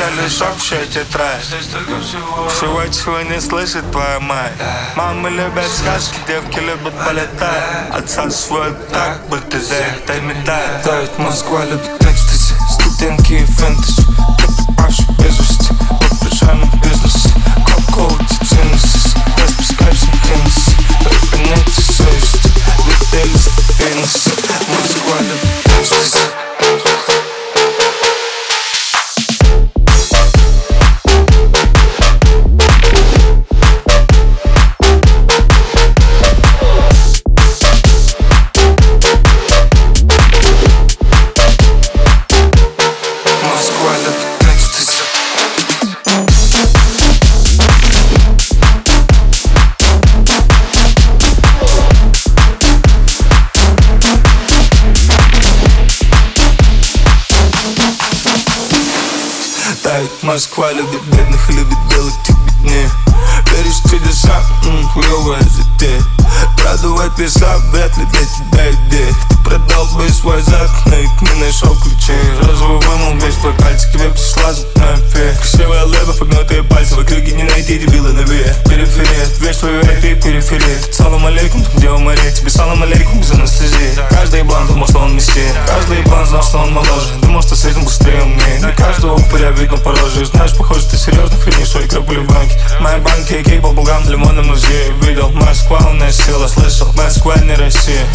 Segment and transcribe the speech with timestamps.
[0.00, 4.52] я лишь общая тетрадь Всего, чего не слышит твоя мать.
[4.96, 7.90] Мамы любят сказки, девки любят полетать.
[7.90, 14.06] Отсасывают так, будто за это медаль Давит Москва любит экстази Студентки и фэнтези
[60.20, 62.90] Так, Москва любит бедных и любит белых, ты беднее
[63.52, 66.00] Веришь в чудеса, м, хуёвая затея
[66.56, 71.44] Продувать песка, вряд ли для тебя идея Ты продал бы свой зад, но и не
[71.44, 76.94] нашел ключей Розовый вымыл весь твой пальчик, тебе пришла зубная фея Красивая леба, погнутые пальцы,
[76.94, 81.76] в округе не найти дебила на ве Периферия, весь твой IP периферия Салам алейкум, там
[81.76, 85.98] где у морей Тебе салам алейкум без анестезии Каждый еблан думал, что он мессия Каждый
[85.98, 89.76] еблан знал, что он моложе Думал, что с этим быстрее умнее Не каждого упыря видно
[89.78, 94.47] по Знаешь, похоже, ты серьезно что игра были в банке Моя банки, кейк, булгам, лимонным
[94.47, 98.05] музее Видел, Москва, умная сила Слышал, Москва не Россия